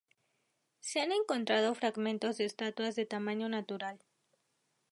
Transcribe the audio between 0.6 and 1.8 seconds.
Se han encontrado